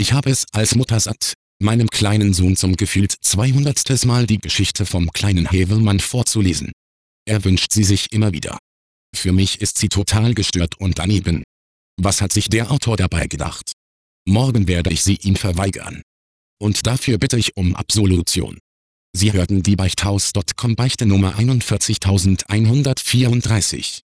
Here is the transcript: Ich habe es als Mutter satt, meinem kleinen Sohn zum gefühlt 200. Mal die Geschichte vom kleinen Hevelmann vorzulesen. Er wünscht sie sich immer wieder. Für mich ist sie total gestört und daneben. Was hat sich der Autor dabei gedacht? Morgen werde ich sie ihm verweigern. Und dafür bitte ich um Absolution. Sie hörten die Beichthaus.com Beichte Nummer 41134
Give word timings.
Ich 0.00 0.12
habe 0.14 0.30
es 0.30 0.46
als 0.52 0.76
Mutter 0.76 0.98
satt, 0.98 1.34
meinem 1.62 1.90
kleinen 1.90 2.32
Sohn 2.32 2.56
zum 2.56 2.76
gefühlt 2.76 3.12
200. 3.12 4.06
Mal 4.06 4.26
die 4.26 4.38
Geschichte 4.38 4.86
vom 4.86 5.12
kleinen 5.12 5.50
Hevelmann 5.50 6.00
vorzulesen. 6.00 6.72
Er 7.26 7.44
wünscht 7.44 7.74
sie 7.74 7.84
sich 7.84 8.10
immer 8.10 8.32
wieder. 8.32 8.56
Für 9.14 9.32
mich 9.32 9.60
ist 9.60 9.76
sie 9.76 9.90
total 9.90 10.32
gestört 10.32 10.80
und 10.80 10.98
daneben. 10.98 11.42
Was 12.00 12.22
hat 12.22 12.32
sich 12.32 12.48
der 12.48 12.70
Autor 12.70 12.96
dabei 12.96 13.26
gedacht? 13.26 13.72
Morgen 14.26 14.68
werde 14.68 14.90
ich 14.90 15.02
sie 15.02 15.16
ihm 15.16 15.36
verweigern. 15.36 16.00
Und 16.58 16.86
dafür 16.86 17.18
bitte 17.18 17.36
ich 17.36 17.58
um 17.58 17.76
Absolution. 17.76 18.58
Sie 19.14 19.34
hörten 19.34 19.62
die 19.62 19.76
Beichthaus.com 19.76 20.76
Beichte 20.76 21.04
Nummer 21.04 21.36
41134 21.36 24.00